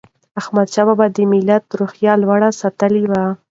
احمدشاه 0.39 0.85
بابا 0.87 1.05
د 1.15 1.17
ملت 1.31 1.65
روحیه 1.79 2.13
لوړه 2.21 2.49
ساتلې 2.61 3.03
وه. 3.11 3.23